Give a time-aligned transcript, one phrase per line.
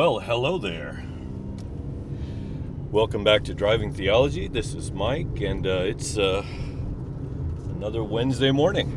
[0.00, 1.04] Well, hello there.
[2.90, 4.48] Welcome back to Driving Theology.
[4.48, 6.42] This is Mike, and uh, it's uh,
[7.76, 8.88] another Wednesday morning.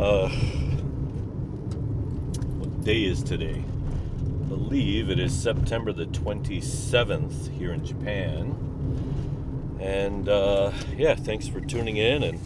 [0.00, 0.30] Uh,
[2.56, 3.62] what day is today?
[4.18, 8.56] I believe it is September the 27th here in Japan.
[9.78, 12.22] And uh, yeah, thanks for tuning in.
[12.22, 12.40] And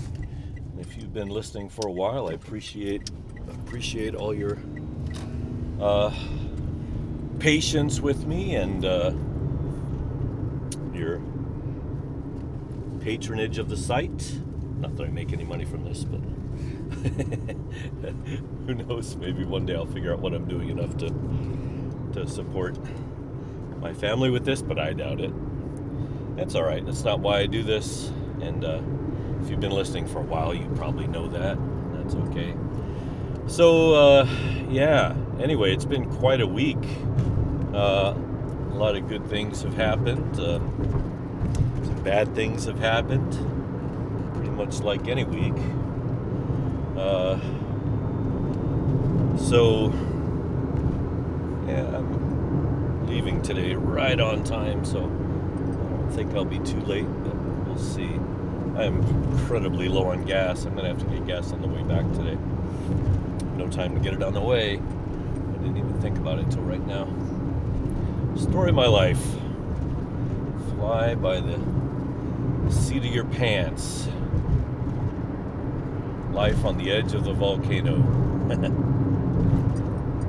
[0.80, 3.08] if you've been listening for a while, I appreciate
[3.48, 4.58] appreciate all your
[5.80, 6.12] uh,
[7.38, 9.12] patience with me and uh,
[10.92, 11.20] your
[13.00, 14.38] patronage of the site.
[14.78, 16.20] Not that I make any money from this, but
[18.66, 19.16] who knows?
[19.16, 21.10] Maybe one day I'll figure out what I'm doing enough to
[22.14, 22.78] to support
[23.80, 25.32] my family with this, but I doubt it.
[26.36, 26.84] That's all right.
[26.84, 28.08] That's not why I do this.
[28.40, 28.80] And uh,
[29.42, 31.58] if you've been listening for a while, you probably know that.
[31.94, 32.54] That's okay.
[33.48, 34.28] So, uh,
[34.68, 35.16] yeah.
[35.40, 36.76] Anyway, it's been quite a week.
[37.72, 40.38] Uh, a lot of good things have happened.
[40.38, 40.58] Uh,
[41.82, 43.32] some bad things have happened.
[44.34, 45.54] Pretty much like any week.
[46.96, 47.38] Uh,
[49.38, 49.92] so,
[51.66, 57.06] yeah, I'm leaving today right on time, so I don't think I'll be too late,
[57.24, 57.34] but
[57.66, 58.12] we'll see.
[58.76, 59.00] I'm
[59.32, 60.66] incredibly low on gas.
[60.66, 62.36] I'm going to have to get gas on the way back today.
[63.70, 64.76] Time to get it on the way.
[64.78, 67.06] I didn't even think about it till right now.
[68.36, 69.22] Story of my life.
[70.70, 71.60] Fly by the
[72.70, 74.08] seat of your pants.
[76.32, 77.98] Life on the edge of the volcano.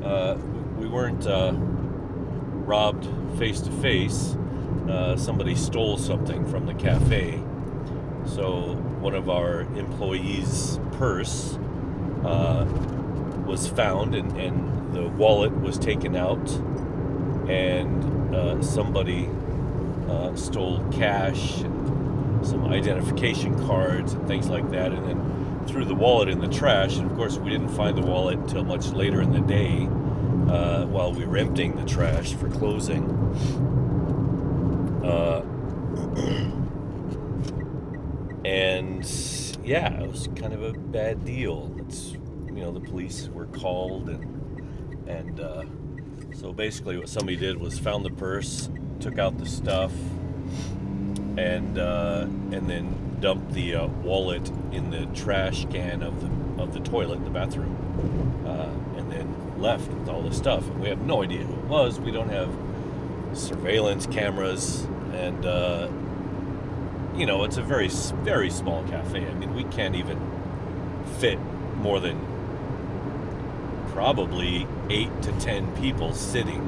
[0.03, 0.37] uh,
[0.77, 3.07] we weren't uh, robbed
[3.39, 4.37] face to face.
[5.15, 7.41] Somebody stole something from the cafe.
[8.27, 11.57] So one of our employees' purse
[12.23, 12.65] uh,
[13.45, 16.49] was found, and, and the wallet was taken out,
[17.49, 19.29] and uh, somebody
[20.09, 25.95] uh, stole cash, and some identification cards, and things like that, and then threw the
[25.95, 26.97] wallet in the trash.
[26.97, 29.87] And of course, we didn't find the wallet until much later in the day
[30.51, 33.03] uh, while we were emptying the trash for closing.
[35.03, 35.43] Uh,
[38.45, 39.05] and
[39.63, 41.73] yeah, it was kind of a bad deal.
[41.79, 42.14] It's
[42.55, 44.35] you know the police were called and
[45.07, 45.63] and uh,
[46.33, 48.69] so basically what somebody did was found the purse,
[48.99, 49.91] took out the stuff,
[51.37, 52.21] and uh,
[52.51, 57.23] and then dumped the uh, wallet in the trash can of the of the toilet,
[57.23, 60.67] the bathroom, uh, and then left with all the stuff.
[60.75, 61.99] We have no idea who it was.
[61.99, 62.49] We don't have
[63.33, 65.89] surveillance cameras, and uh,
[67.15, 67.89] you know it's a very
[68.23, 69.25] very small cafe.
[69.25, 70.19] I mean we can't even
[71.19, 71.39] fit
[71.77, 72.34] more than
[73.95, 76.59] probably eight to ten people sitting.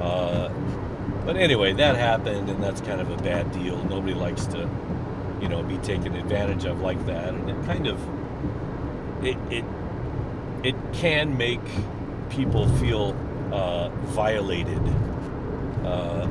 [0.00, 0.52] Uh,
[1.24, 3.82] but anyway, that happened, and that's kind of a bad deal.
[3.84, 4.68] Nobody likes to,
[5.40, 8.00] you know, be taken advantage of like that, and it kind of
[9.24, 9.64] it it
[10.64, 11.60] it can make
[12.28, 13.16] people feel
[13.52, 14.82] uh, violated.
[15.84, 16.28] Uh,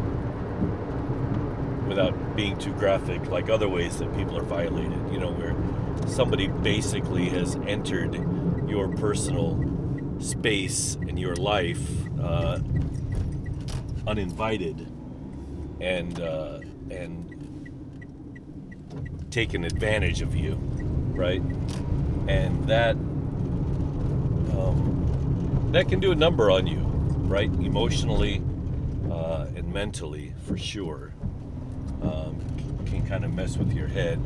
[1.88, 5.55] without being too graphic, like other ways that people are violated, you know, where
[6.09, 8.13] somebody basically has entered
[8.67, 9.63] your personal
[10.19, 11.81] space in your life
[12.19, 12.59] uh,
[14.07, 14.87] uninvited
[15.79, 16.59] and uh,
[16.89, 17.33] and
[19.29, 20.55] taken advantage of you,
[21.13, 21.41] right?
[22.27, 22.95] And that
[24.57, 26.79] um, that can do a number on you,
[27.27, 27.49] right?
[27.49, 28.41] Emotionally
[29.11, 31.13] uh, and mentally, for sure.
[32.01, 32.39] Um,
[32.85, 34.19] can kind of mess with your head,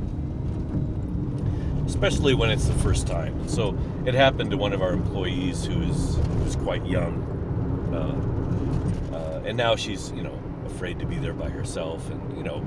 [1.86, 3.48] especially when it's the first time.
[3.48, 7.22] So it happened to one of our employees who is who's quite young,
[7.94, 12.44] uh, uh, and now she's you know afraid to be there by herself, and you
[12.44, 12.66] know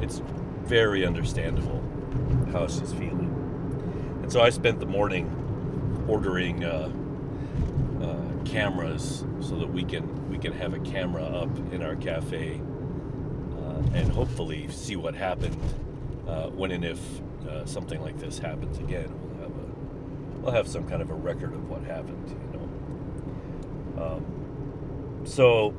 [0.00, 0.22] it's
[0.64, 1.82] very understandable
[2.52, 3.34] how she's feeling.
[4.22, 6.90] And so I spent the morning ordering uh,
[8.02, 12.60] uh, cameras so that we can we can have a camera up in our cafe
[13.58, 15.56] uh, and hopefully see what happened
[16.26, 16.98] uh, when and if
[17.48, 19.12] uh, something like this happens again.
[19.22, 24.04] We'll have a we'll have some kind of a record of what happened, you know.
[24.04, 25.74] Um, so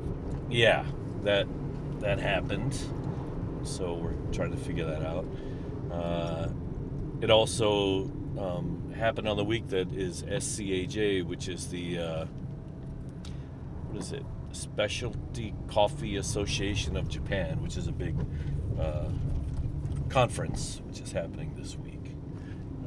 [0.48, 0.84] yeah,
[1.22, 1.46] that
[2.00, 2.78] that happened.
[3.62, 5.26] So we're trying to figure that out.
[5.92, 6.48] Uh,
[7.20, 12.26] it also um, happened on the week that is SCAJ, which is the uh,
[13.88, 14.24] what is it?
[14.52, 18.16] Specialty Coffee Association of Japan, which is a big
[18.80, 19.08] uh,
[20.10, 22.14] conference, which is happening this week,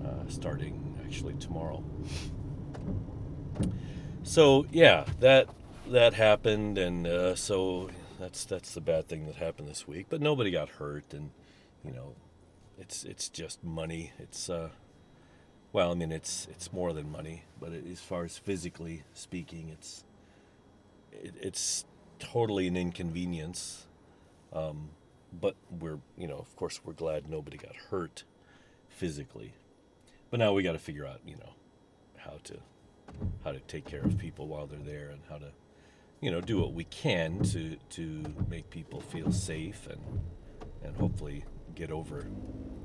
[0.06, 1.84] uh, starting actually tomorrow.
[4.24, 5.48] So yeah, that
[5.88, 7.90] that happened, and uh, so
[8.20, 10.08] that's that's the bad thing that happened this week.
[10.10, 11.32] But nobody got hurt, and
[11.84, 12.16] you know,
[12.78, 14.12] it's it's just money.
[14.20, 14.70] It's uh,
[15.72, 19.70] well, I mean, it's it's more than money, but it, as far as physically speaking,
[19.70, 20.04] it's
[21.12, 21.86] it, it's
[22.20, 23.88] totally an inconvenience.
[24.52, 24.90] Um,
[25.40, 28.24] but we're you know, of course, we're glad nobody got hurt
[28.90, 29.54] physically.
[30.30, 31.54] But now we got to figure out you know
[32.18, 32.58] how to
[33.44, 35.52] how to take care of people while they're there and how to
[36.22, 40.02] you know do what we can to to make people feel safe and
[40.84, 41.44] and hopefully
[41.76, 42.28] get over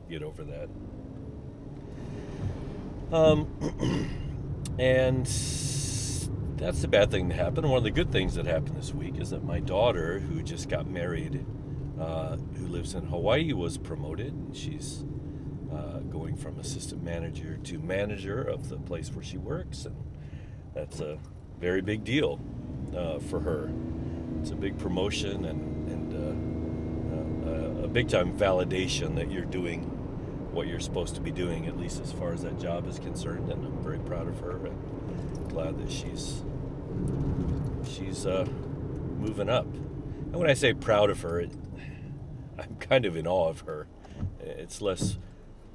[0.08, 0.68] get over that
[3.12, 3.48] um,
[4.78, 5.24] and
[6.58, 7.68] that's the bad thing that happened.
[7.68, 10.68] One of the good things that happened this week is that my daughter, who just
[10.68, 11.44] got married,
[12.00, 14.34] uh, who lives in Hawaii, was promoted.
[14.52, 15.04] She's
[15.72, 19.96] uh, going from assistant manager to manager of the place where she works, and
[20.74, 21.18] that's a
[21.60, 22.40] very big deal
[22.96, 23.70] uh, for her.
[24.40, 29.82] It's a big promotion and, and uh, uh, a big time validation that you're doing
[30.52, 33.50] what you're supposed to be doing, at least as far as that job is concerned.
[33.50, 36.42] And I'm very proud of her and glad that she's
[37.84, 38.24] she's
[39.18, 39.66] moving up.
[40.28, 41.50] And when I say proud of her, it,
[42.58, 43.86] I'm kind of in awe of her.
[44.40, 45.18] It's less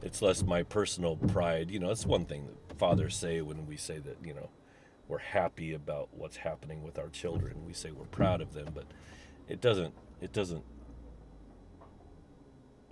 [0.04, 1.72] it's less my personal pride.
[1.72, 4.50] You know, it's one thing that fathers say when we say that you know
[5.08, 7.66] we're happy about what's happening with our children.
[7.66, 8.86] We say we're proud of them, but
[9.48, 10.64] it doesn't it doesn't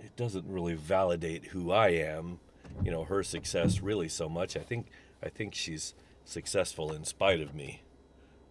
[0.00, 2.40] it doesn't really validate who I am,
[2.82, 4.56] you know, her success really so much.
[4.56, 4.88] I think
[5.22, 5.94] I think she's
[6.24, 7.82] successful in spite of me,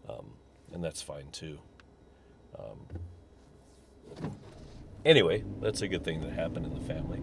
[0.07, 0.35] um,
[0.71, 1.59] and that's fine too.
[2.57, 4.27] Um,
[5.05, 7.21] anyway, that's a good thing that happened in the family.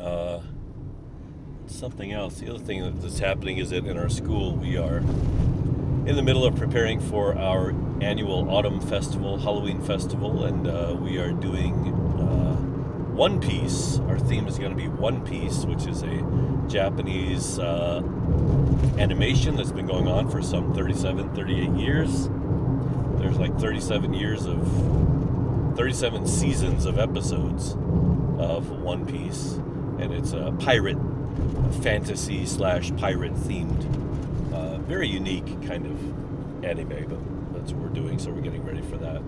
[0.00, 0.40] Uh,
[1.66, 2.40] something else.
[2.40, 4.98] The other thing that's happening is that in our school we are
[6.08, 11.18] in the middle of preparing for our annual autumn festival, Halloween festival, and uh, we
[11.18, 11.74] are doing
[12.18, 12.54] uh,
[13.14, 13.98] One Piece.
[14.00, 18.02] Our theme is going to be One Piece, which is a Japanese uh,
[18.98, 22.28] animation that's been going on for some 37, 38 years.
[23.28, 27.72] There's like 37 years of 37 seasons of episodes
[28.38, 29.52] of One Piece,
[29.98, 30.98] and it's a pirate
[31.82, 33.98] fantasy slash pirate themed
[34.88, 38.96] very unique kind of anime, but that's what we're doing, so we're getting ready for
[38.96, 39.22] that.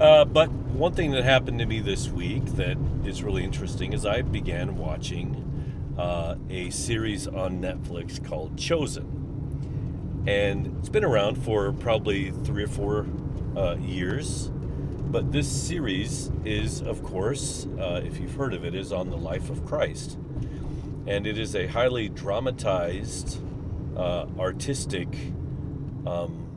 [0.00, 4.06] Uh, but one thing that happened to me this week that is really interesting is
[4.06, 9.19] I began watching uh, a series on Netflix called Chosen.
[10.26, 13.06] And it's been around for probably three or four
[13.56, 14.50] uh, years.
[15.10, 19.16] But this series is, of course, uh, if you've heard of it, is on the
[19.16, 20.18] life of Christ.
[21.06, 23.40] And it is a highly dramatized
[23.96, 25.08] uh, artistic
[26.06, 26.50] um,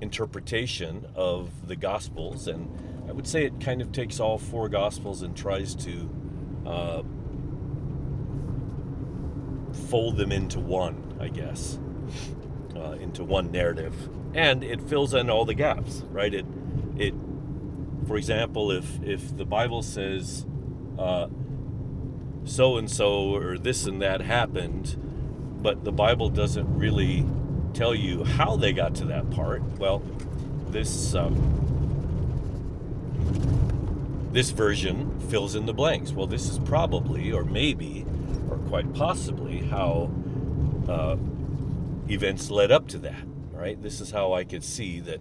[0.00, 2.70] interpretation of the Gospels, and
[3.08, 6.10] I would say it kind of takes all four Gospels and tries to
[6.66, 7.02] uh,
[9.88, 11.78] fold them into one, I guess,
[12.76, 13.94] uh, into one narrative,
[14.34, 16.32] and it fills in all the gaps, right?
[16.32, 16.46] It,
[16.96, 17.14] it,
[18.06, 20.46] for example, if if the Bible says
[22.44, 24.96] so and so or this and that happened
[25.66, 27.26] but the Bible doesn't really
[27.74, 29.62] tell you how they got to that part.
[29.80, 30.00] Well,
[30.68, 31.34] this um,
[34.30, 36.12] this version fills in the blanks.
[36.12, 38.06] Well, this is probably, or maybe,
[38.48, 40.10] or quite possibly how
[40.88, 41.16] uh,
[42.08, 43.24] events led up to that.
[43.52, 43.80] Right?
[43.80, 45.20] This is how I could see that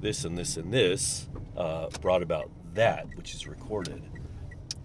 [0.00, 4.02] this and this and this uh, brought about that, which is recorded.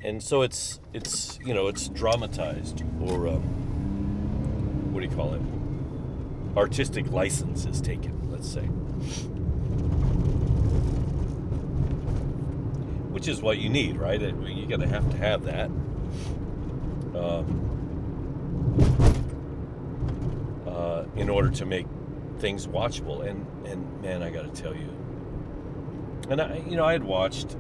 [0.04, 3.42] And so it's it's you know it's dramatized or um,
[4.94, 5.42] what do you call it?
[6.58, 8.30] Artistic license is taken.
[8.32, 8.66] Let's say.
[13.12, 14.20] Which is what you need, right?
[14.22, 15.70] You gotta have to have that.
[17.16, 17.71] Um,
[21.16, 21.88] in order to make
[22.40, 23.26] things watchable.
[23.26, 24.90] And and man, I got to tell you,
[26.30, 27.56] and I you know I had watched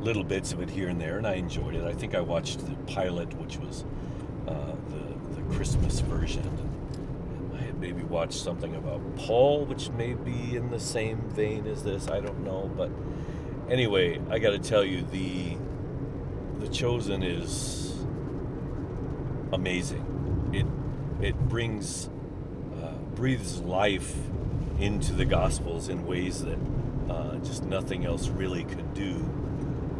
[0.00, 1.84] little bits of it here and there, and I enjoyed it.
[1.84, 3.84] I think I watched the pilot, which was
[4.48, 6.42] uh, the the Christmas version.
[6.42, 11.66] And I had maybe watched something about Paul, which may be in the same vein
[11.66, 12.08] as this.
[12.08, 12.90] I don't know, but
[13.70, 15.56] anyway, I got to tell you the
[16.58, 18.04] the Chosen is
[19.52, 20.50] amazing.
[20.52, 20.66] It
[21.24, 22.08] it brings
[23.20, 24.14] breathes life
[24.78, 26.58] into the Gospels in ways that
[27.10, 29.30] uh, just nothing else really could do,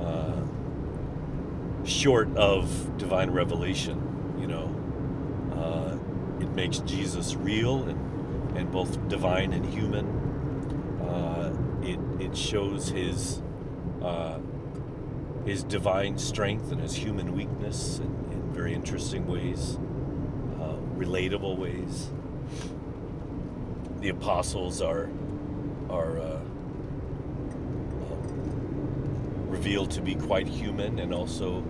[0.00, 0.41] uh,
[1.85, 4.37] short of divine revelation.
[4.41, 4.75] You know,
[5.55, 10.07] uh, it makes Jesus real and, and both divine and human.
[11.03, 13.43] Uh, it it shows his
[14.00, 14.39] uh,
[15.45, 19.77] his divine strength and his human weakness in, in very interesting ways,
[20.59, 22.09] uh, relatable ways
[24.00, 25.09] the apostles are
[25.88, 26.40] are uh,
[28.11, 31.64] um, revealed to be quite human and also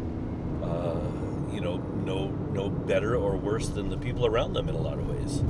[0.62, 4.80] uh, you know no no better or worse than the people around them in a
[4.80, 5.42] lot of ways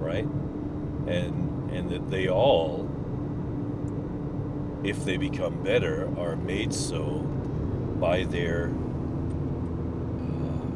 [0.00, 0.24] right?
[1.06, 2.88] And and that they all
[4.82, 7.18] if they become better are made so
[8.00, 8.72] by their
[10.18, 10.66] uh,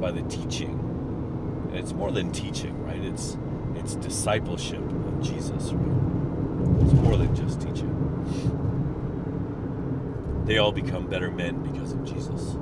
[0.00, 0.74] by the teaching.
[1.70, 3.02] And it's more than teaching right?
[3.02, 3.36] It's
[3.88, 5.72] it's discipleship of Jesus.
[5.72, 6.82] Right?
[6.82, 7.94] It's more than just teaching.
[10.44, 12.52] They all become better men because of Jesus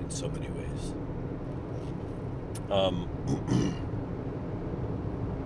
[0.00, 0.94] in so many ways.
[2.68, 3.08] Um,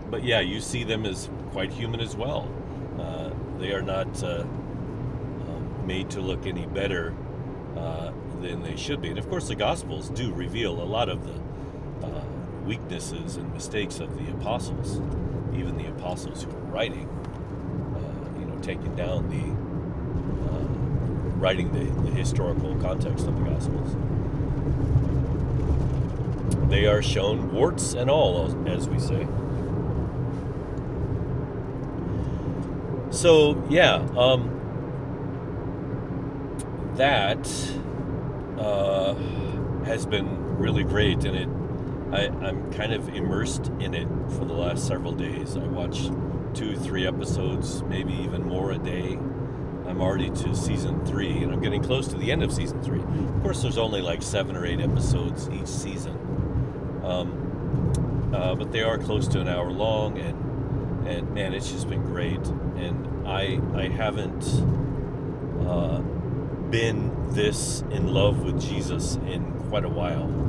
[0.11, 2.51] but yeah, you see them as quite human as well.
[2.99, 7.15] Uh, they are not uh, um, made to look any better
[7.77, 9.11] uh, than they should be.
[9.11, 11.35] And of course, the Gospels do reveal a lot of the
[12.07, 12.25] uh,
[12.65, 15.01] weaknesses and mistakes of the apostles,
[15.55, 17.09] even the apostles who were writing,
[17.97, 19.45] uh, you know, taking down the,
[20.53, 20.65] uh,
[21.39, 23.97] writing the, the historical context of the Gospels.
[26.71, 29.27] They are shown warts and all, as we say.
[33.11, 34.57] So, yeah, um,
[36.95, 37.49] that
[38.57, 39.15] uh,
[39.85, 41.49] has been really great, and it
[42.13, 45.57] I, I'm kind of immersed in it for the last several days.
[45.57, 46.11] I watch
[46.55, 49.19] two, three episodes, maybe even more a day.
[49.87, 53.01] I'm already to season three, and I'm getting close to the end of season three.
[53.01, 56.17] Of course, there's only like seven or eight episodes each season,
[57.05, 61.89] um, uh, but they are close to an hour long, and and man, it's just
[61.89, 62.45] been great.
[62.77, 64.45] And I I haven't
[65.67, 66.01] uh,
[66.71, 70.40] been this in love with Jesus in quite a while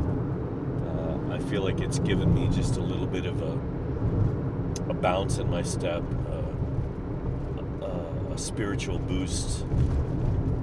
[1.51, 5.61] feel like it's given me just a little bit of a, a bounce in my
[5.61, 9.63] step, uh, a, a, spiritual boost.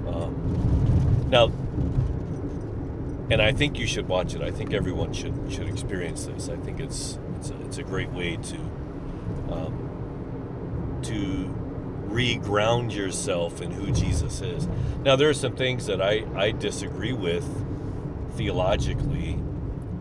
[0.07, 1.51] Um, now,
[3.29, 4.41] and I think you should watch it.
[4.41, 6.49] I think everyone should should experience this.
[6.49, 8.57] I think it's it's a, it's a great way to
[9.51, 11.55] um, to
[12.07, 14.67] reground yourself in who Jesus is.
[15.03, 17.45] Now, there are some things that I I disagree with
[18.35, 19.37] theologically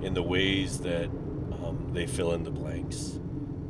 [0.02, 3.18] in the ways that um, they fill in the blanks,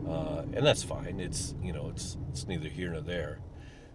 [0.08, 1.20] uh, and that's fine.
[1.20, 3.40] It's you know it's it's neither here nor there.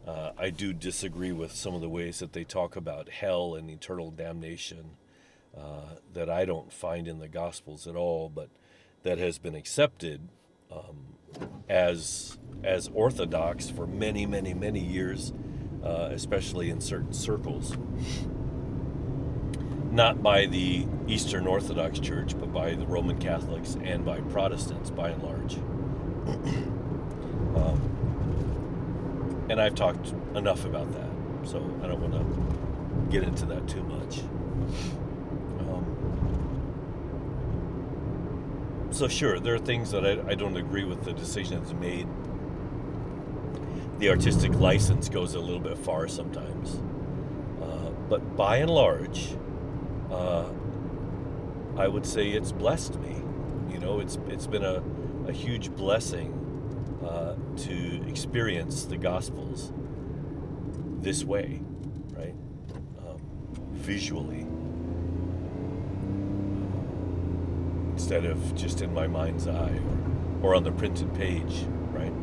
[0.05, 3.69] Uh, I do disagree with some of the ways that they talk about hell and
[3.69, 4.97] eternal damnation
[5.57, 8.49] uh, that I don't find in the Gospels at all, but
[9.03, 10.27] that has been accepted
[10.71, 11.15] um,
[11.69, 15.33] as as orthodox for many, many, many years,
[15.83, 17.77] uh, especially in certain circles
[19.93, 25.09] not by the Eastern Orthodox Church, but by the Roman Catholics and by Protestants by
[25.09, 25.53] and large.
[27.55, 31.09] um, and I've talked enough about that,
[31.47, 34.21] so I don't want to get into that too much.
[35.59, 35.85] Um,
[38.89, 42.07] so sure, there are things that I, I don't agree with the decision that's made.
[43.99, 46.81] The artistic license goes a little bit far sometimes,
[47.61, 49.35] uh, but by and large,
[50.13, 50.49] uh,
[51.77, 53.21] I would say it's blessed me.
[53.71, 54.83] You know, it's it's been a,
[55.27, 56.31] a huge blessing
[57.03, 59.73] uh, to experience the Gospels
[61.01, 61.61] this way,
[62.15, 62.35] right?
[62.99, 63.17] Um,
[63.71, 64.45] visually,
[67.91, 69.79] instead of just in my mind's eye
[70.41, 72.13] or, or on the printed page, right?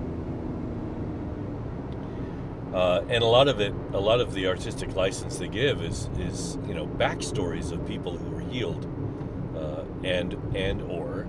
[2.73, 6.09] Uh, and a lot of it, a lot of the artistic license they give is,
[6.19, 8.87] is you know, backstories of people who were healed,
[9.57, 11.27] uh, and and or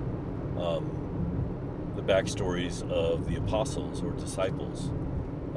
[0.60, 4.92] um, the backstories of the apostles or disciples,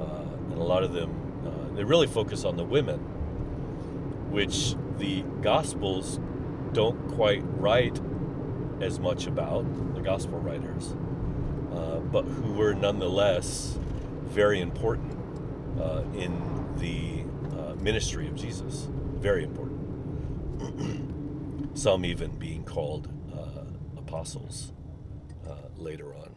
[0.01, 1.11] uh, and a lot of them
[1.47, 2.99] uh, they really focus on the women,
[4.31, 6.19] which the Gospels
[6.73, 8.01] don't quite write
[8.81, 10.97] as much about the Gospel writers,
[11.75, 13.79] uh, but who were nonetheless
[14.25, 15.14] very important
[15.85, 16.33] uh, in
[16.79, 17.25] the
[17.59, 18.89] uh, ministry of Jesus.
[19.17, 19.81] Very important.
[21.79, 23.65] Some even being called uh,
[23.99, 24.73] apostles
[25.47, 26.35] uh, later on.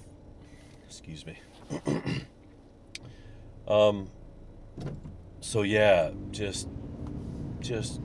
[0.87, 1.39] Excuse me.
[3.67, 4.09] um,
[5.39, 6.67] so yeah, just
[7.59, 7.99] just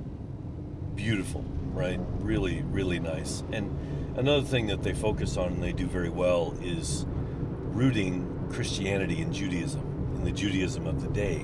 [0.94, 2.00] beautiful, right?
[2.20, 3.42] Really, really nice.
[3.52, 7.06] And another thing that they focus on and they do very well is
[7.76, 9.82] rooting Christianity in Judaism,
[10.16, 11.42] in the Judaism of the day,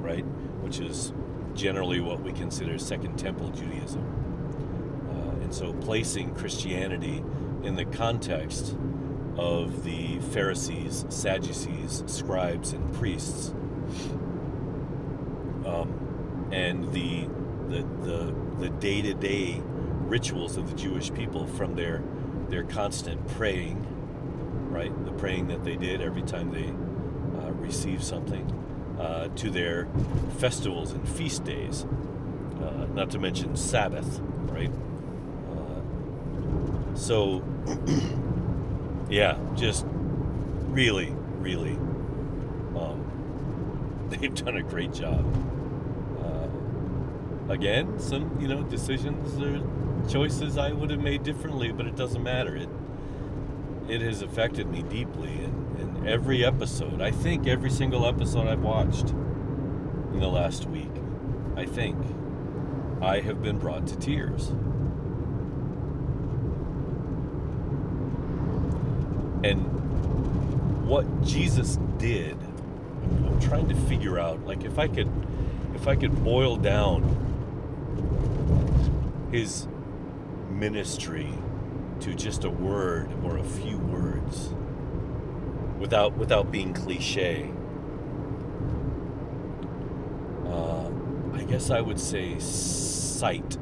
[0.00, 0.24] right?
[0.62, 1.12] Which is
[1.54, 4.02] generally what we consider Second Temple Judaism.
[5.10, 7.22] Uh, and so placing Christianity
[7.62, 8.76] in the context
[9.36, 13.50] of the Pharisees, Sadducees, scribes, and priests,
[15.66, 17.28] um, and the
[17.68, 19.60] the day to day
[20.06, 22.02] rituals of the Jewish people from their
[22.48, 23.84] their constant praying,
[24.76, 25.04] right?
[25.06, 26.68] The praying that they did every time they
[27.40, 28.44] uh, received something,
[29.00, 29.88] uh, to their
[30.38, 31.86] festivals and feast days,
[32.62, 34.70] uh, not to mention Sabbath, right?
[35.50, 37.42] Uh, so.
[39.08, 39.86] yeah, just
[40.68, 41.74] really, really,
[42.76, 45.24] um, they've done a great job.
[46.22, 49.62] Uh, again, some you know decisions or
[50.08, 52.56] choices I would have made differently, but it doesn't matter.
[52.56, 52.68] It
[53.88, 59.10] it has affected me deeply, and, every episode, I think every single episode I've watched
[59.10, 60.92] in the last week,
[61.56, 61.96] I think
[63.02, 64.52] I have been brought to tears.
[69.46, 72.36] and what Jesus did,
[73.02, 75.10] I'm trying to figure out like if I could
[75.74, 77.02] if I could boil down
[79.30, 79.66] his
[80.50, 81.32] ministry
[82.00, 84.54] to just a word or a few words
[85.78, 87.50] without without being cliche.
[90.46, 90.90] Uh,
[91.34, 93.56] I guess I would say sight.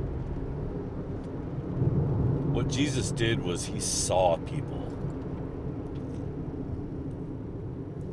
[2.53, 4.85] What Jesus did was he saw people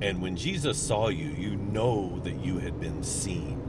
[0.02, 3.62] And when Jesus saw you, you know that you had been seen.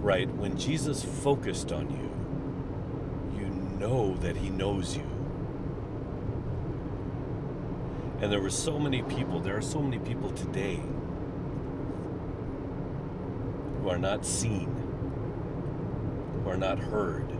[0.00, 0.32] Right?
[0.36, 2.15] When Jesus focused on you, you
[3.86, 5.06] know that he knows you.
[8.20, 10.80] And there were so many people, there are so many people today
[13.80, 14.66] who are not seen,
[16.42, 17.30] who are not heard,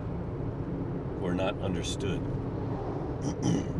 [1.18, 2.20] who are not understood.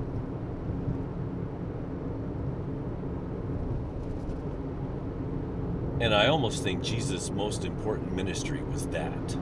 [5.98, 9.36] And I almost think Jesus' most important ministry was that.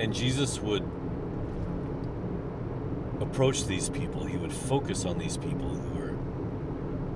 [0.00, 0.82] And Jesus would
[3.20, 6.14] approach these people, he would focus on these people who were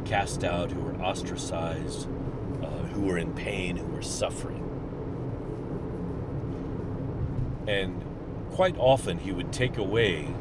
[0.05, 2.09] cast out, who were ostracized,
[2.63, 4.65] uh, who were in pain, who were suffering.
[7.67, 8.03] And
[8.53, 10.35] quite often he would take away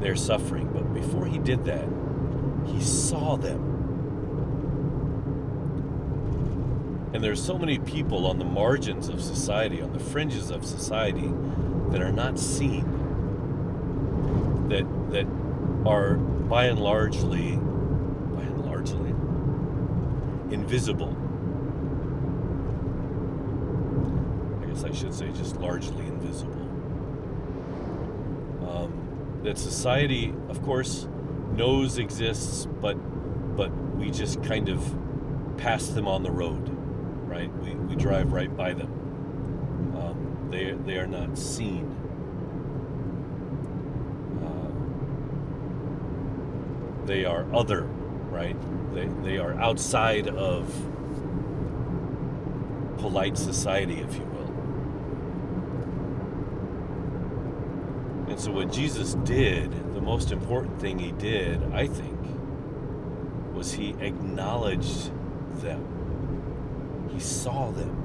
[0.00, 0.68] their suffering.
[0.72, 1.88] But before he did that,
[2.66, 3.65] he saw them.
[7.12, 11.32] And there's so many people on the margins of society, on the fringes of society,
[11.90, 12.84] that are not seen,
[14.68, 15.26] that that
[15.88, 19.10] are by and largely, by and largely,
[20.52, 21.16] invisible.
[24.62, 26.52] I guess I should say just largely invisible.
[28.68, 31.06] Um, that society, of course,
[31.52, 32.94] knows exists, but
[33.56, 34.84] but we just kind of
[35.56, 36.75] pass them on the road,
[37.36, 37.52] right?
[37.58, 38.90] We, we drive right by them.
[39.96, 41.84] Um, they they are not seen.
[44.42, 44.70] Uh,
[47.06, 47.82] they are other,
[48.30, 48.56] right?
[48.94, 50.66] They they are outside of
[52.98, 54.52] polite society, if you will.
[58.30, 62.18] And so, what Jesus did, the most important thing he did, I think,
[63.54, 65.10] was he acknowledged
[65.60, 65.95] them.
[67.16, 67.96] He saw them.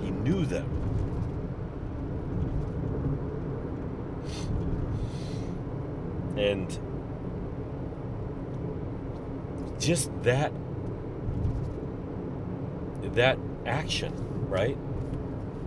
[0.00, 0.70] He knew them.
[6.36, 6.78] And
[9.80, 10.52] just that
[13.14, 14.12] that action,
[14.48, 14.78] right?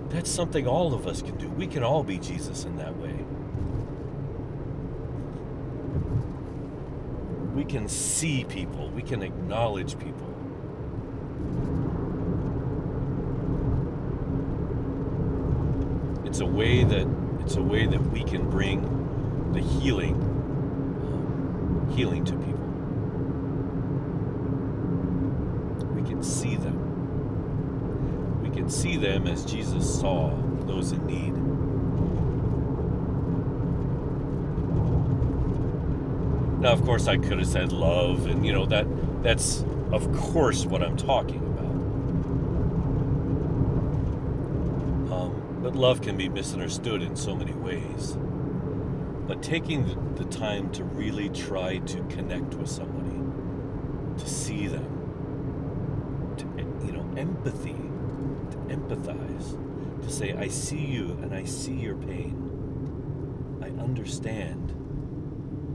[0.10, 1.50] That's something all of us can do.
[1.50, 3.14] We can all be Jesus in that way.
[7.54, 10.34] We can see people, we can acknowledge people.
[16.28, 17.08] It's a way that
[17.42, 18.82] it's a way that we can bring
[19.54, 20.16] the healing
[21.96, 22.88] healing to people.
[25.96, 26.80] We can see them
[28.42, 30.32] We can see them as Jesus saw
[30.68, 31.36] those in need.
[36.62, 38.88] Now, of course, I could have said love, and you know that
[39.24, 41.66] that's of course what I'm talking about.
[45.14, 48.18] Um, but love can be misunderstood in so many ways.
[49.28, 53.20] But taking the, time to really try to connect with somebody,
[54.18, 54.88] to see them,
[56.38, 56.46] to
[56.86, 63.60] you know, empathy to empathize, to say, I see you and I see your pain.
[63.62, 64.72] I understand.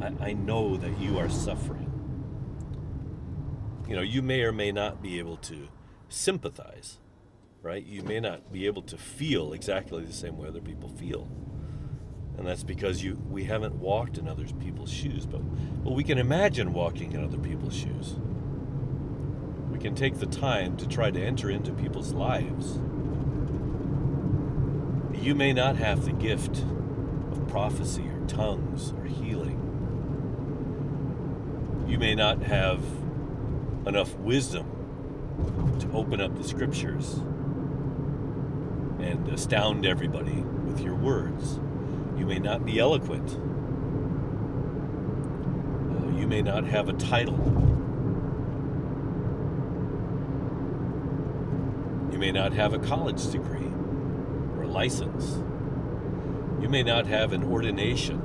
[0.00, 1.92] I, I know that you are suffering.
[3.87, 5.68] You know, you may or may not be able to
[6.09, 6.96] sympathize,
[7.62, 7.85] right?
[7.87, 11.29] You may not be able to feel exactly the same way other people feel.
[12.37, 15.40] And that's because you we haven't walked in other people's shoes, but
[15.85, 18.16] but we can imagine walking in other people's shoes
[19.70, 22.81] We can take the time to try to enter into people's lives.
[25.14, 26.64] You may not have the gift
[27.31, 29.59] of prophecy or tongues or healing.
[31.87, 32.83] You may not have
[33.87, 34.66] enough wisdom
[35.79, 37.20] to open up the scriptures
[39.03, 41.61] and astound everybody with your words.
[42.17, 43.31] You may not be eloquent.
[45.91, 47.73] Uh, you may not have a title
[52.12, 53.73] You may not have a college degree
[54.55, 55.37] or a license.
[56.61, 58.19] You may not have an ordination.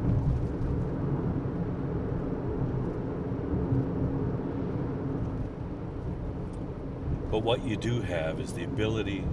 [7.31, 9.23] But what you do have is the ability,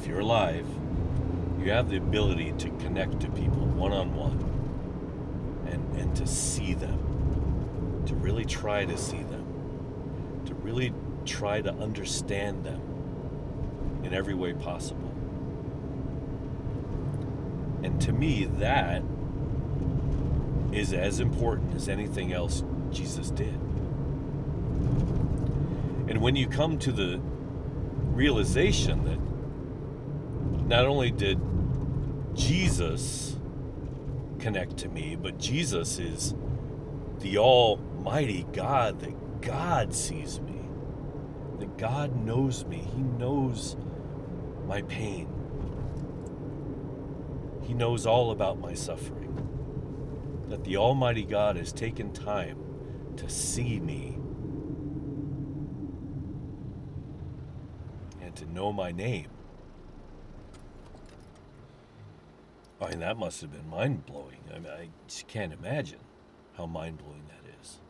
[0.00, 0.66] if you're alive,
[1.62, 4.38] you have the ability to connect to people one on one
[5.70, 10.94] and, and to see them, to really try to see them, to really
[11.26, 12.80] try to understand them
[14.02, 15.12] in every way possible.
[17.82, 19.02] And to me, that
[20.72, 23.60] is as important as anything else Jesus did.
[26.08, 27.20] And when you come to the
[28.14, 29.29] realization that
[30.70, 31.40] not only did
[32.32, 33.36] Jesus
[34.38, 36.32] connect to me, but Jesus is
[37.18, 40.60] the Almighty God, that God sees me,
[41.58, 42.88] that God knows me.
[42.94, 43.76] He knows
[44.68, 45.28] my pain.
[47.66, 49.26] He knows all about my suffering.
[50.50, 52.58] That the Almighty God has taken time
[53.16, 54.18] to see me
[58.22, 59.26] and to know my name.
[62.80, 64.40] I mean, that must have been mind blowing.
[64.54, 66.00] I mean, I just can't imagine
[66.56, 67.80] how mind blowing that is.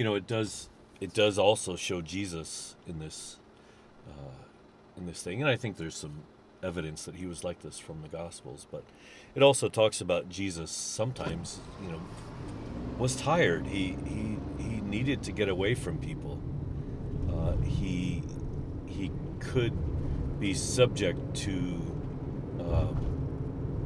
[0.00, 0.68] you know, it does
[1.00, 3.38] it does also show Jesus in this
[4.08, 4.44] uh,
[4.96, 6.22] in this thing, and I think there's some
[6.62, 8.66] evidence that he was like this from the Gospels.
[8.70, 8.84] But
[9.34, 12.00] it also talks about Jesus sometimes, you know,
[12.98, 13.66] was tired.
[13.66, 16.40] He he he needed to get away from people.
[17.30, 18.22] Uh, he
[18.90, 19.72] he could
[20.40, 21.96] be subject to
[22.60, 22.92] uh,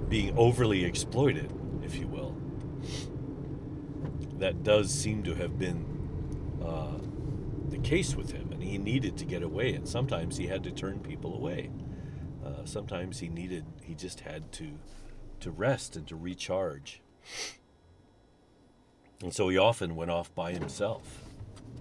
[0.09, 2.37] being overly exploited, if you will.
[4.39, 5.85] That does seem to have been
[6.65, 6.99] uh,
[7.71, 9.75] the case with him, and he needed to get away.
[9.75, 11.71] And sometimes he had to turn people away.
[12.45, 14.73] Uh, sometimes he needed he just had to
[15.41, 17.01] to rest and to recharge.
[19.23, 21.25] And so he often went off by himself.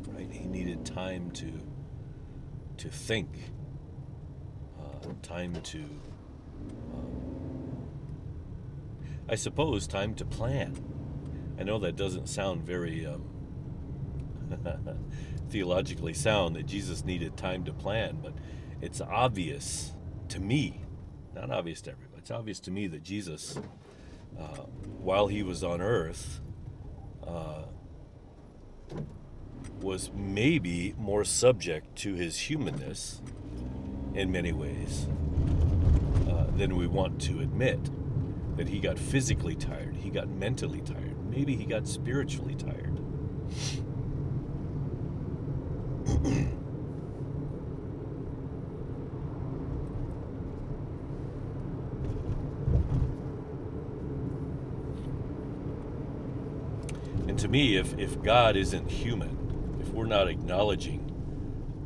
[0.07, 0.31] Right?
[0.31, 1.61] He needed time to
[2.83, 3.29] to think,
[4.77, 5.85] uh, time to,
[6.93, 7.87] um,
[9.29, 10.75] I suppose, time to plan.
[11.57, 13.23] I know that doesn't sound very um,
[15.49, 18.33] theologically sound that Jesus needed time to plan, but
[18.81, 19.93] it's obvious
[20.27, 20.81] to me,
[21.33, 23.57] not obvious to everybody, it's obvious to me that Jesus,
[24.37, 24.63] uh,
[24.99, 26.41] while he was on earth,
[27.25, 27.63] uh,
[29.83, 33.21] was maybe more subject to his humanness
[34.15, 35.07] in many ways
[36.29, 37.89] uh, than we want to admit.
[38.55, 42.99] That he got physically tired, he got mentally tired, maybe he got spiritually tired.
[57.27, 59.42] and to me, if, if God isn't human,
[59.93, 61.09] we're not acknowledging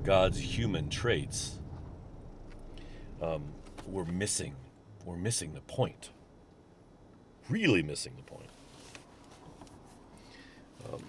[0.04, 1.60] God's human traits,
[3.22, 3.44] um,
[3.86, 4.56] we're missing
[5.08, 6.10] we're missing the point.
[7.50, 8.50] Really missing the point.
[10.86, 11.02] Um,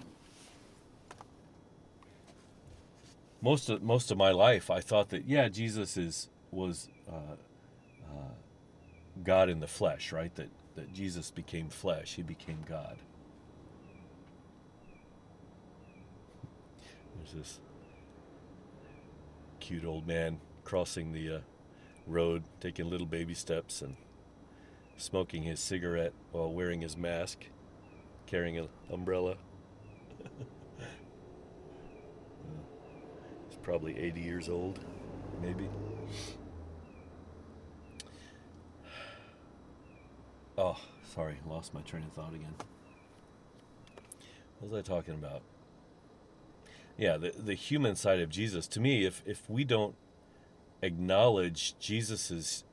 [3.41, 7.35] most of most of my life, I thought that yeah, Jesus is was uh,
[8.09, 8.33] uh,
[9.21, 10.33] God in the flesh, right?
[10.35, 12.15] That that Jesus became flesh.
[12.15, 12.95] He became God.
[17.19, 17.59] There's this
[19.59, 21.39] cute old man crossing the uh,
[22.07, 23.97] road, taking little baby steps and
[24.97, 27.45] smoking his cigarette while wearing his mask,
[28.25, 29.35] carrying an umbrella.
[33.49, 34.79] He's probably 80 years old,
[35.41, 35.69] maybe.
[40.57, 40.75] Oh,
[41.13, 42.53] sorry, lost my train of thought again.
[44.59, 45.41] What was I talking about?
[46.99, 49.95] Yeah, the, the human side of Jesus, to me, if, if we don't
[50.81, 52.65] acknowledge Jesus's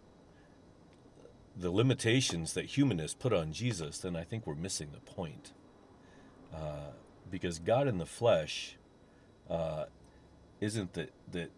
[1.58, 5.52] the limitations that humanists put on Jesus, then I think we're missing the point.
[6.52, 6.90] Uh,
[7.30, 8.76] because God in the flesh
[9.48, 9.84] uh,
[10.60, 11.50] isn't that that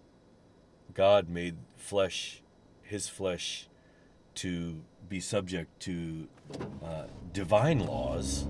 [0.92, 2.42] God made flesh,
[2.83, 3.66] His flesh,
[4.37, 6.28] to be subject to
[6.85, 8.46] uh, divine laws,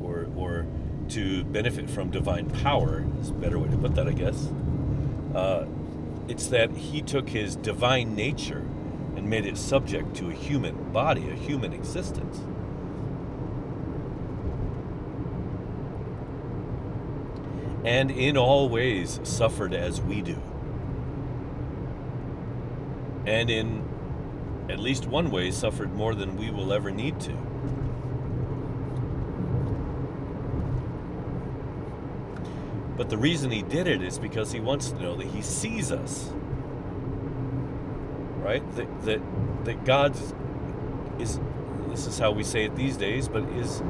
[0.00, 0.66] or or
[1.10, 4.48] to benefit from divine power is a better way to put that, I guess.
[5.34, 5.66] Uh,
[6.28, 8.66] it's that he took his divine nature
[9.16, 12.38] and made it subject to a human body, a human existence.
[17.84, 20.40] And in all ways suffered as we do.
[23.26, 23.84] And in
[24.70, 27.53] at least one way suffered more than we will ever need to.
[32.96, 35.90] But the reason he did it is because he wants to know that he sees
[35.90, 36.30] us.
[38.38, 38.62] Right?
[38.76, 39.20] That that
[39.64, 40.16] that God
[41.18, 41.40] is
[41.88, 43.82] this is how we say it these days, but is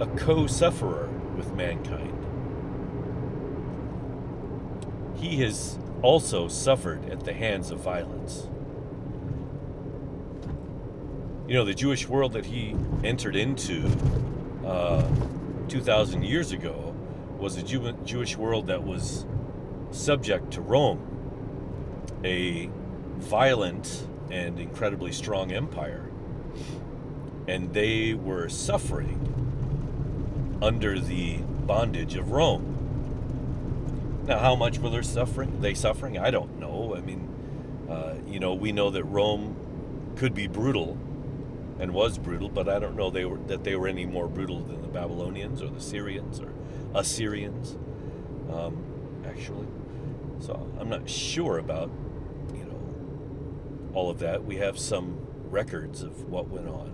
[0.00, 2.10] a co-sufferer with mankind.
[5.16, 8.48] He has also suffered at the hands of violence.
[11.46, 13.86] You know, the Jewish world that he entered into
[14.66, 15.06] uh,
[15.68, 16.83] 2,000 years ago
[17.38, 19.26] was a Jew- Jewish world that was
[19.90, 21.00] subject to Rome,
[22.24, 22.68] a
[23.16, 26.10] violent and incredibly strong empire.
[27.46, 29.20] And they were suffering
[30.62, 34.22] under the bondage of Rome.
[34.26, 35.60] Now, how much were they suffering?
[35.60, 36.18] They suffering?
[36.18, 36.94] I don't know.
[36.96, 37.28] I mean,
[37.88, 40.96] uh, you know, we know that Rome could be brutal
[41.78, 44.60] and was brutal, but I don't know they were that they were any more brutal
[44.60, 46.53] than the Babylonians or the Syrians or
[46.94, 47.76] Assyrians,
[48.52, 48.84] um,
[49.26, 49.66] actually.
[50.40, 51.90] So I'm not sure about,
[52.52, 54.44] you know, all of that.
[54.44, 55.18] We have some
[55.50, 56.92] records of what went on.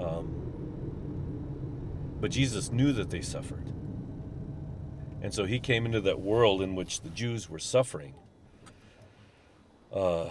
[0.00, 0.44] Um,
[2.20, 3.70] but Jesus knew that they suffered.
[5.22, 8.14] And so he came into that world in which the Jews were suffering
[9.92, 10.28] uh,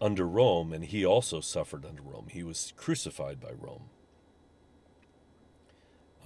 [0.00, 2.28] under Rome, and he also suffered under Rome.
[2.30, 3.90] He was crucified by Rome.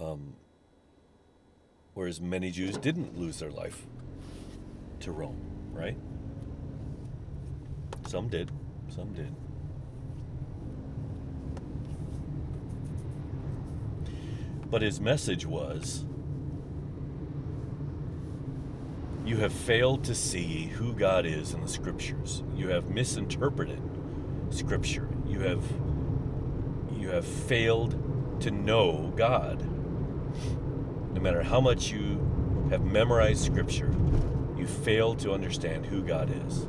[0.01, 0.35] Um,
[1.95, 3.87] whereas many Jews didn't lose their life
[5.01, 5.41] to Rome,
[5.73, 5.97] right?
[8.07, 8.51] Some did,
[8.89, 9.35] some did.
[14.71, 16.05] But his message was
[19.25, 22.43] You have failed to see who God is in the scriptures.
[22.57, 23.81] You have misinterpreted
[24.51, 25.09] scripture.
[25.27, 25.65] you have
[26.99, 29.63] you have failed to know God.
[31.13, 33.93] No matter how much you have memorized scripture,
[34.57, 36.67] you fail to understand who God is.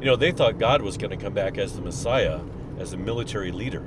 [0.00, 2.40] You know, they thought God was going to come back as the Messiah,
[2.78, 3.82] as a military leader,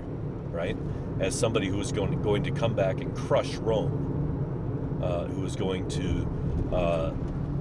[0.51, 0.77] right?
[1.19, 5.41] As somebody who was going to, going to come back and crush Rome, uh, who
[5.41, 7.11] was going to uh,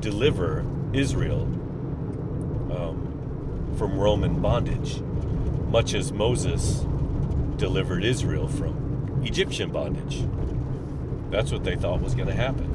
[0.01, 1.43] deliver Israel
[2.71, 5.01] um, from Roman bondage,
[5.71, 6.85] much as Moses
[7.57, 10.27] delivered Israel from Egyptian bondage.
[11.33, 12.69] That's what they thought was going to happen.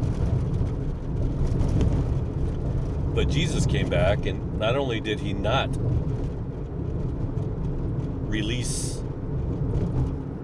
[3.14, 5.70] But Jesus came back, and not only did he not
[8.28, 9.00] release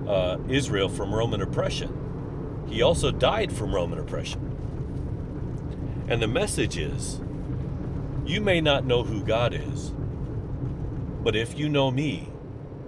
[0.08, 4.52] uh, Israel from Roman oppression, he also died from Roman oppression.
[6.08, 7.20] And the message is
[8.28, 9.92] you may not know who God is,
[11.24, 12.30] but if you know me,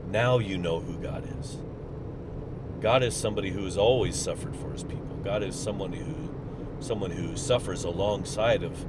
[0.08, 1.58] now you know who God is.
[2.80, 5.15] God is somebody who has always suffered for his people.
[5.26, 6.36] God is someone who
[6.80, 8.86] someone who suffers alongside of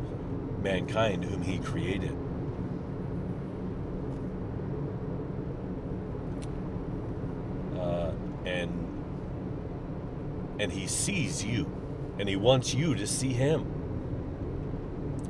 [0.62, 2.14] mankind whom he created.
[7.75, 8.12] Uh,
[8.44, 8.70] and
[10.61, 11.66] and he sees you
[12.18, 13.72] and he wants you to see him.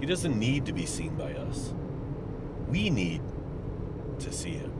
[0.00, 1.72] He doesn't need to be seen by us.
[2.66, 3.22] We need
[4.18, 4.72] to see him.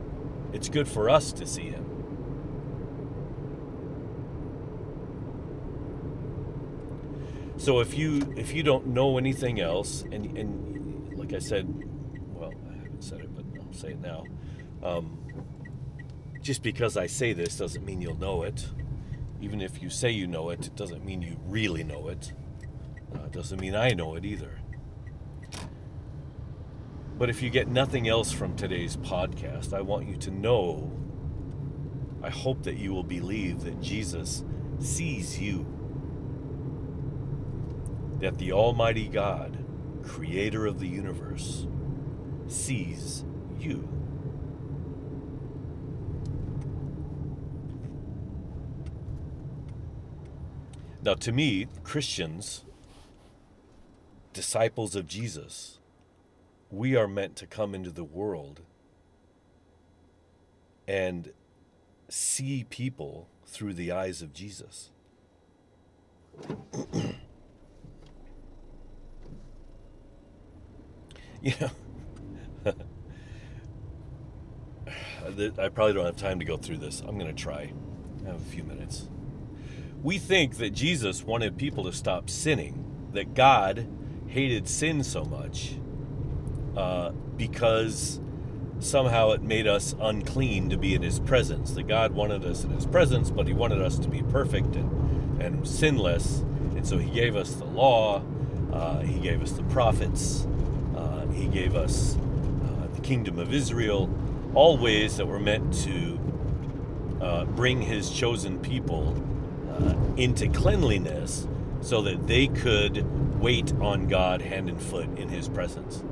[0.52, 1.85] It's good for us to see him.
[7.58, 11.66] So if you if you don't know anything else, and and like I said,
[12.34, 14.24] well, I haven't said it, but I'll say it now.
[14.82, 15.18] Um,
[16.42, 18.68] just because I say this doesn't mean you'll know it.
[19.40, 22.32] Even if you say you know it, it doesn't mean you really know it.
[23.14, 24.60] Uh, doesn't mean I know it either.
[27.18, 30.92] But if you get nothing else from today's podcast, I want you to know,
[32.22, 34.44] I hope that you will believe that Jesus
[34.78, 35.66] sees you.
[38.20, 39.58] That the Almighty God,
[40.02, 41.66] creator of the universe,
[42.48, 43.24] sees
[43.58, 43.88] you.
[51.02, 52.64] Now, to me, Christians,
[54.32, 55.78] disciples of Jesus,
[56.70, 58.62] we are meant to come into the world
[60.88, 61.32] and
[62.08, 64.90] see people through the eyes of Jesus.
[71.46, 71.70] you know,
[75.62, 77.00] I probably don't have time to go through this.
[77.06, 77.72] I'm going to try.
[78.24, 79.08] I have a few minutes.
[80.02, 83.86] We think that Jesus wanted people to stop sinning, that God
[84.26, 85.76] hated sin so much
[86.76, 88.20] uh, because
[88.80, 91.70] somehow it made us unclean to be in his presence.
[91.72, 95.40] That God wanted us in his presence, but he wanted us to be perfect and,
[95.40, 96.40] and sinless.
[96.74, 98.24] And so he gave us the law,
[98.72, 100.48] uh, he gave us the prophets,
[101.36, 104.10] he gave us uh, the kingdom of Israel,
[104.54, 106.18] all ways that were meant to
[107.20, 109.14] uh, bring his chosen people
[109.70, 111.46] uh, into cleanliness
[111.80, 113.04] so that they could
[113.40, 116.02] wait on God hand and foot in his presence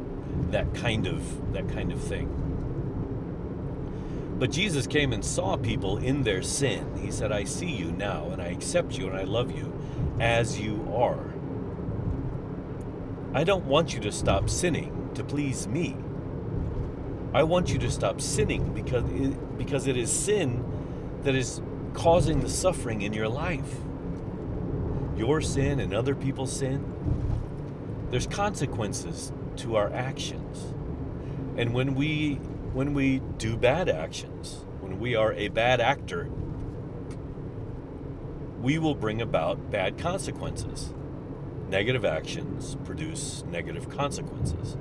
[0.51, 2.29] that kind of that kind of thing.
[4.39, 6.97] But Jesus came and saw people in their sin.
[7.01, 9.73] He said, "I see you now and I accept you and I love you
[10.21, 11.33] as you are.
[13.33, 15.97] I don't want you to stop sinning to please me.
[17.33, 20.65] I want you to stop sinning because it, because it is sin
[21.23, 21.61] that is
[21.95, 23.75] causing the suffering in your life.
[25.17, 26.93] Your sin and other people's sin.
[28.11, 30.75] There's consequences to our actions.
[31.57, 32.35] And when we
[32.73, 36.29] when we do bad actions, when we are a bad actor,
[38.61, 40.93] we will bring about bad consequences.
[41.69, 44.77] Negative actions produce negative consequences.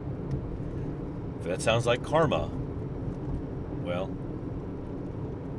[1.44, 2.50] That sounds like karma,
[3.84, 4.10] well,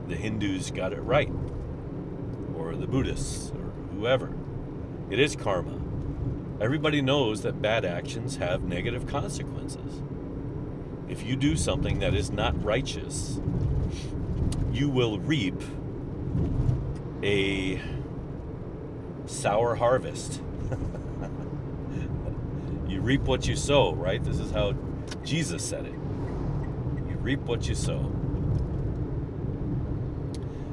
[0.09, 1.31] the Hindus got it right,
[2.57, 4.35] or the Buddhists, or whoever.
[5.11, 5.79] It is karma.
[6.61, 10.03] Everybody knows that bad actions have negative consequences.
[11.09, 13.41] If you do something that is not righteous,
[14.73, 15.61] you will reap
[17.23, 17.81] a
[19.27, 20.41] sour harvest.
[22.89, 24.23] you reap what you sow, right?
[24.25, 24.73] This is how
[25.25, 25.93] Jesus said it.
[25.93, 28.13] You reap what you sow.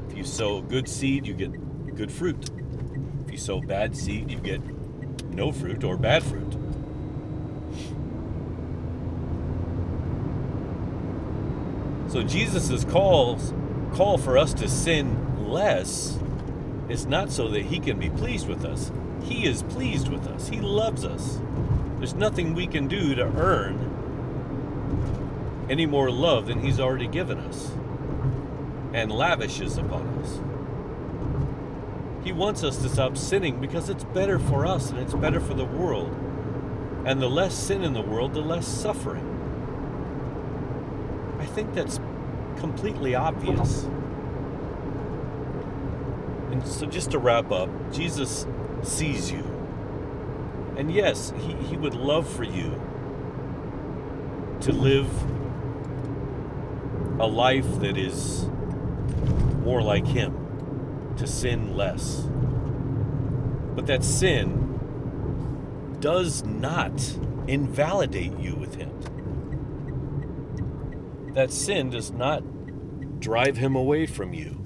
[0.10, 2.50] If you sow good seed, you get good fruit.
[3.26, 4.62] If you sow bad seed, you get
[5.30, 6.58] no fruit or bad fruit.
[12.12, 13.54] So Jesus' calls
[13.94, 16.20] call for us to sin less
[16.90, 18.92] is not so that he can be pleased with us.
[19.24, 20.50] He is pleased with us.
[20.50, 21.40] He loves us.
[21.98, 23.91] There's nothing we can do to earn
[25.72, 27.72] any more love than he's already given us
[28.94, 30.42] and lavishes upon us.
[32.26, 35.54] He wants us to stop sinning because it's better for us and it's better for
[35.54, 36.14] the world.
[37.06, 39.26] And the less sin in the world, the less suffering.
[41.40, 42.02] I think that's
[42.58, 43.86] completely obvious.
[46.52, 48.46] And so, just to wrap up, Jesus
[48.84, 49.44] sees you.
[50.76, 52.80] And yes, he, he would love for you
[54.60, 55.08] to live
[57.22, 58.50] a life that is
[59.64, 62.28] more like Him, to sin less.
[63.76, 67.00] But that sin does not
[67.48, 68.90] invalidate you with Him.
[71.36, 74.58] That sin does not drive Him away from you.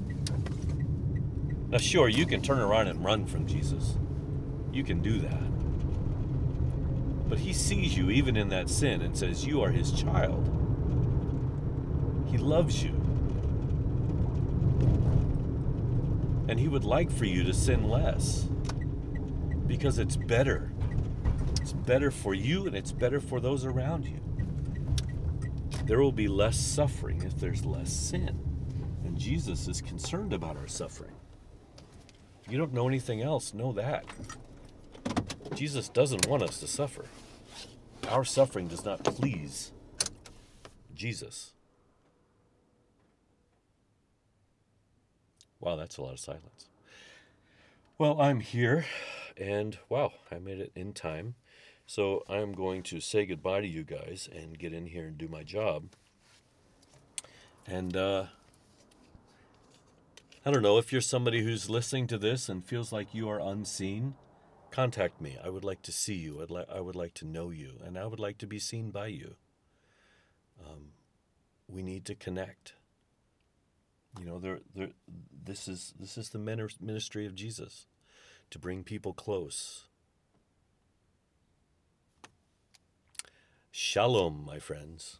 [1.67, 3.97] Now, sure, you can turn around and run from Jesus.
[4.71, 5.43] You can do that.
[7.27, 10.54] But He sees you even in that sin and says, You are His child.
[12.35, 12.91] He loves you.
[16.49, 18.45] And He would like for you to sin less
[19.67, 20.69] because it's better.
[21.61, 24.19] It's better for you and it's better for those around you.
[25.85, 28.37] There will be less suffering if there's less sin.
[29.05, 31.15] And Jesus is concerned about our suffering.
[32.43, 34.03] If you don't know anything else, know that.
[35.53, 37.05] Jesus doesn't want us to suffer.
[38.09, 39.71] Our suffering does not please
[40.93, 41.54] Jesus.
[45.65, 46.69] Wow, that's a lot of silence.
[47.97, 48.85] Well, I'm here,
[49.35, 51.33] and wow, I made it in time.
[51.87, 55.27] So I'm going to say goodbye to you guys and get in here and do
[55.27, 55.85] my job.
[57.65, 58.25] And uh,
[60.45, 63.39] I don't know if you're somebody who's listening to this and feels like you are
[63.39, 64.13] unseen.
[64.69, 65.39] Contact me.
[65.43, 66.43] I would like to see you.
[66.43, 68.91] I'd li- I would like to know you, and I would like to be seen
[68.91, 69.33] by you.
[70.63, 70.89] Um,
[71.67, 72.73] we need to connect.
[74.19, 74.89] You know, there, there,
[75.43, 77.87] this is this is the ministry of Jesus,
[78.49, 79.85] to bring people close.
[83.71, 85.19] Shalom, my friends.